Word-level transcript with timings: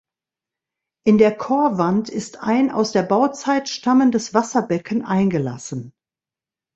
In 1.05 1.19
der 1.19 1.37
Chorwand 1.37 2.09
ist 2.09 2.39
ein 2.41 2.71
aus 2.71 2.91
der 2.91 3.03
Bauzeit 3.03 3.69
stammendes 3.69 4.33
Wasserbecken 4.33 5.05
eingelassen. 5.05 5.93